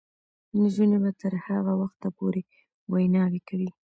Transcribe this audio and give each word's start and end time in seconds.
نجونې 0.61 0.97
به 1.03 1.11
تر 1.21 1.33
هغه 1.45 1.73
وخته 1.81 2.07
پورې 2.17 2.41
ویناوې 2.91 3.41
کوي. 3.47 3.69